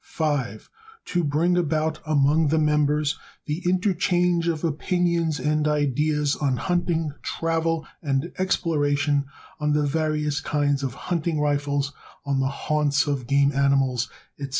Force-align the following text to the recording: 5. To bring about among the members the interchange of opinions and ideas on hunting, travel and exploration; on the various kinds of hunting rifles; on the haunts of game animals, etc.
5. 0.03 0.67
To 1.05 1.23
bring 1.23 1.55
about 1.55 1.99
among 2.07 2.47
the 2.47 2.57
members 2.57 3.19
the 3.45 3.61
interchange 3.69 4.47
of 4.47 4.63
opinions 4.63 5.39
and 5.39 5.67
ideas 5.67 6.35
on 6.35 6.57
hunting, 6.57 7.13
travel 7.21 7.85
and 8.01 8.31
exploration; 8.39 9.25
on 9.59 9.73
the 9.73 9.85
various 9.85 10.39
kinds 10.41 10.81
of 10.81 10.95
hunting 10.95 11.39
rifles; 11.39 11.93
on 12.25 12.39
the 12.39 12.47
haunts 12.47 13.05
of 13.05 13.27
game 13.27 13.51
animals, 13.51 14.09
etc. 14.39 14.49